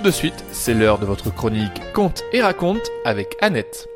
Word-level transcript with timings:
tout 0.00 0.06
de 0.06 0.10
suite, 0.12 0.44
c'est 0.50 0.72
l'heure 0.72 0.98
de 0.98 1.04
votre 1.04 1.34
chronique 1.34 1.78
Conte 1.92 2.22
et 2.32 2.40
raconte 2.40 2.90
avec 3.04 3.36
Annette. 3.42 3.86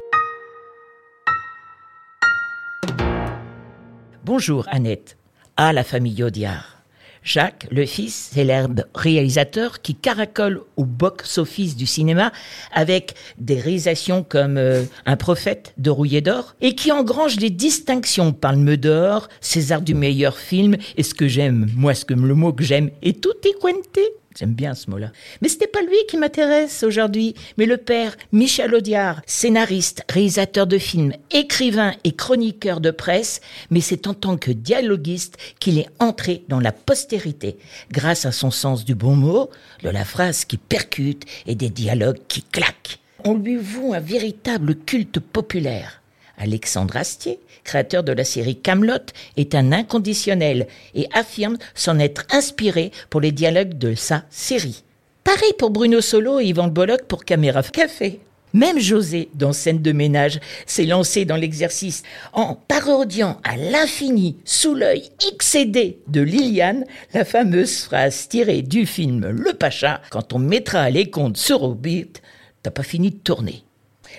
Bonjour 4.23 4.67
Annette. 4.71 5.17
À 5.57 5.73
la 5.73 5.83
famille 5.83 6.23
Audiard. 6.23 6.83
Jacques, 7.23 7.67
le 7.71 7.87
fils, 7.87 8.33
célèbre 8.35 8.83
réalisateur 8.95 9.81
qui 9.81 9.95
caracole 9.95 10.61
au 10.77 10.85
box-office 10.85 11.75
du 11.75 11.87
cinéma 11.87 12.33
avec 12.75 13.15
des 13.39 13.59
réalisations 13.59 14.23
comme 14.23 14.59
euh, 14.59 14.85
Un 15.07 15.17
prophète 15.17 15.73
de 15.79 15.89
Rouillé 15.89 16.21
d'Or 16.21 16.55
et 16.61 16.75
qui 16.75 16.93
engrange 16.93 17.37
des 17.37 17.49
distinctions 17.49 18.33
Palme 18.33 18.77
d'Or, 18.77 19.29
César 19.41 19.81
du 19.81 19.95
meilleur 19.95 20.37
film 20.37 20.77
et 20.99 21.03
ce 21.03 21.15
que 21.15 21.29
j'aime, 21.29 21.71
moi 21.75 21.95
ce 21.95 22.05
que 22.05 22.13
le 22.13 22.35
mot 22.35 22.53
que 22.53 22.63
j'aime 22.63 22.91
est 23.01 23.23
tout 23.23 23.33
quente. 23.63 23.99
J'aime 24.39 24.55
bien 24.55 24.75
ce 24.75 24.91
mot-là. 24.91 25.13
Mais 25.43 25.49
n'est 25.61 25.67
pas 25.69 25.83
lui 25.83 25.97
qui 26.09 26.17
m'intéresse 26.17 26.83
aujourd'hui, 26.83 27.35
mais 27.57 27.67
le 27.67 27.77
père 27.77 28.17
Michel 28.33 28.75
Audiard, 28.75 29.23
scénariste, 29.27 30.03
réalisateur 30.11 30.67
de 30.67 30.79
films, 30.79 31.13
écrivain 31.31 31.93
et 32.03 32.13
chroniqueur 32.13 32.81
de 32.81 32.91
presse, 32.91 33.41
mais 33.71 33.81
c'est 33.81 34.07
en 34.07 34.15
tant 34.15 34.37
que 34.37 34.51
dialoguiste 34.51 35.37
qu'il 35.61 35.79
est 35.79 35.89
entré 36.01 36.45
dans 36.49 36.61
la 36.61 36.73
postérité, 36.73 37.57
grâce 37.93 38.27
à 38.27 38.33
son 38.33 38.51
sens 38.51 38.85
du 38.85 38.95
bon 38.95 39.15
mot, 39.15 39.51
de 39.83 39.89
la 39.89 40.05
phrase 40.05 40.45
qui 40.45 40.57
percute 40.57 41.25
et 41.47 41.55
des 41.55 41.71
dialogues 41.71 42.21
qui 42.27 42.43
claquent. 42.43 42.99
On 43.25 43.35
lui 43.35 43.57
voue 43.57 43.95
un 43.95 44.01
véritable 44.01 44.75
culte 44.75 45.21
populaire. 45.21 46.03
Alexandre 46.39 46.97
Astier, 46.97 47.39
créateur 47.63 48.03
de 48.03 48.13
la 48.13 48.25
série 48.25 48.57
Camelot, 48.57 49.13
est 49.37 49.55
un 49.55 49.73
inconditionnel 49.73 50.67
et 50.95 51.09
affirme 51.13 51.59
s'en 51.75 51.99
être 51.99 52.25
inspiré 52.31 52.93
pour 53.11 53.21
les 53.21 53.33
dialogues 53.33 53.79
de 53.79 53.95
sa 53.95 54.25
série. 54.31 54.85
Pareil 55.23 55.53
pour 55.59 55.71
Bruno 55.71 56.01
Solo 56.01 56.41
et 56.41 56.47
Yvan 56.47 56.69
Bollock 56.69 57.05
pour 57.05 57.25
Caméra 57.25 57.63
Café. 57.63 58.21
Même 58.55 58.79
José, 58.79 59.31
dans 59.35 59.53
Scène 59.53 59.83
de 59.83 59.91
ménage, 59.91 60.39
s'est 60.65 60.85
lancé 60.85 61.25
dans 61.25 61.35
l'exercice 61.35 62.05
en 62.33 62.55
parodiant 62.55 63.41
à 63.43 63.57
l'infini, 63.57 64.37
sous 64.45 64.77
l'œil 64.77 65.11
excédé 65.29 65.99
de 66.07 66.21
Liliane, 66.21 66.85
la 67.15 67.25
fameuse 67.25 67.83
phrase 67.83 68.29
tirée 68.29 68.63
du 68.63 68.87
film 68.87 69.29
Le 69.29 69.55
Pacha, 69.55 70.01
quand 70.11 70.33
on 70.33 70.39
mettra 70.39 70.89
les 70.89 71.11
comptes 71.11 71.37
sur 71.37 71.65
Orbit, 71.65 72.13
t'as 72.63 72.71
pas 72.71 72.85
fini 72.85 73.11
de 73.11 73.17
tourner. 73.17 73.65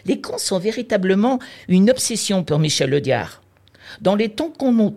Les 0.05 0.22
cons 0.22 0.38
sont 0.38 0.59
véritablement 0.59 1.39
une 1.67 1.89
obsession 1.89 2.44
pour 2.44 2.59
Michel 2.59 2.94
Audiard. 2.94 3.41
Dans 4.02 4.16
les 4.16 4.30
tons 4.30 4.52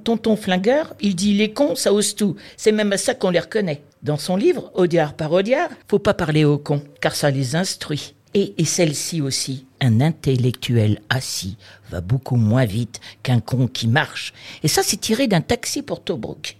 Tonton 0.04 0.36
Flingueur, 0.36 0.94
il 1.00 1.14
dit 1.14 1.34
les 1.34 1.52
cons, 1.52 1.74
ça 1.74 1.92
ose 1.92 2.14
tout. 2.14 2.36
C'est 2.56 2.72
même 2.72 2.92
à 2.92 2.96
ça 2.96 3.14
qu'on 3.14 3.30
les 3.30 3.40
reconnaît. 3.40 3.82
Dans 4.02 4.16
son 4.16 4.36
livre, 4.36 4.70
Audiard 4.74 5.14
par 5.14 5.32
Audiard, 5.32 5.70
faut 5.88 5.98
pas 5.98 6.14
parler 6.14 6.44
aux 6.44 6.58
cons, 6.58 6.82
car 7.00 7.14
ça 7.14 7.30
les 7.30 7.56
instruit. 7.56 8.14
Et, 8.34 8.54
et 8.58 8.64
celle-ci 8.64 9.20
aussi, 9.22 9.66
un 9.80 10.00
intellectuel 10.00 11.00
assis 11.08 11.56
va 11.90 12.00
beaucoup 12.00 12.36
moins 12.36 12.66
vite 12.66 13.00
qu'un 13.22 13.40
con 13.40 13.66
qui 13.68 13.88
marche. 13.88 14.32
Et 14.62 14.68
ça, 14.68 14.82
c'est 14.82 15.00
tiré 15.00 15.26
d'un 15.26 15.40
taxi 15.40 15.82
pour 15.82 16.04
Tobruk. 16.04 16.58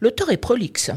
L'auteur 0.00 0.30
est 0.30 0.36
prolixe. 0.36 0.90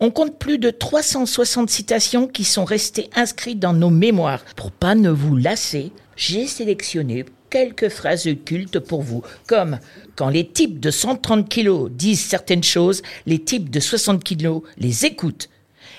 On 0.00 0.12
compte 0.12 0.38
plus 0.38 0.58
de 0.58 0.70
360 0.70 1.68
citations 1.68 2.28
qui 2.28 2.44
sont 2.44 2.64
restées 2.64 3.10
inscrites 3.16 3.58
dans 3.58 3.72
nos 3.72 3.90
mémoires. 3.90 4.44
Pour 4.54 4.70
pas 4.70 4.94
ne 4.94 5.10
vous 5.10 5.36
lasser, 5.36 5.90
j'ai 6.14 6.46
sélectionné 6.46 7.24
quelques 7.50 7.88
phrases 7.88 8.28
cultes 8.44 8.78
pour 8.78 9.02
vous, 9.02 9.22
comme 9.48 9.80
quand 10.14 10.28
les 10.28 10.46
types 10.46 10.78
de 10.78 10.92
130 10.92 11.48
kilos 11.48 11.90
disent 11.90 12.24
certaines 12.24 12.62
choses, 12.62 13.02
les 13.26 13.40
types 13.40 13.70
de 13.70 13.80
60 13.80 14.22
kilos 14.22 14.62
les 14.76 15.04
écoutent. 15.04 15.48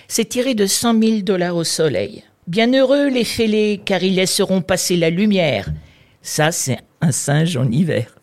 C'est 0.07 0.29
tiré 0.29 0.55
de 0.55 0.65
100 0.65 1.01
000 1.01 1.21
dollars 1.21 1.57
au 1.57 1.65
soleil. 1.65 2.23
Bienheureux 2.47 3.09
les 3.09 3.25
fêlés, 3.25 3.81
car 3.83 4.01
ils 4.01 4.15
laisseront 4.15 4.61
passer 4.61 4.95
la 4.95 5.09
lumière. 5.09 5.69
Ça, 6.21 6.53
c'est 6.53 6.79
un 7.01 7.11
singe 7.11 7.57
en 7.57 7.69
hiver. 7.69 8.15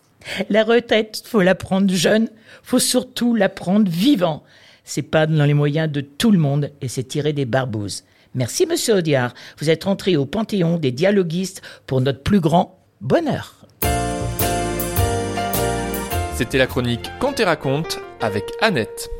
La 0.48 0.64
retraite, 0.64 1.22
faut 1.26 1.42
la 1.42 1.54
prendre 1.54 1.92
jeune, 1.92 2.30
faut 2.62 2.78
surtout 2.78 3.34
la 3.34 3.50
prendre 3.50 3.90
vivant. 3.90 4.42
C'est 4.86 5.02
pas 5.02 5.26
dans 5.26 5.44
les 5.44 5.52
moyens 5.52 5.90
de 5.90 6.00
tout 6.00 6.30
le 6.30 6.38
monde 6.38 6.70
et 6.80 6.86
c'est 6.86 7.02
tiré 7.02 7.32
des 7.32 7.44
barbouzes. 7.44 8.04
Merci, 8.34 8.66
monsieur 8.66 8.94
Audiard. 8.94 9.34
Vous 9.58 9.68
êtes 9.68 9.84
rentré 9.84 10.16
au 10.16 10.26
panthéon 10.26 10.78
des 10.78 10.92
dialoguistes 10.92 11.60
pour 11.86 12.00
notre 12.00 12.22
plus 12.22 12.38
grand 12.38 12.78
bonheur. 13.00 13.66
C'était 16.36 16.58
la 16.58 16.66
chronique 16.66 17.10
Conte 17.18 17.40
et 17.40 17.44
raconte 17.44 17.98
avec 18.20 18.44
Annette. 18.60 19.10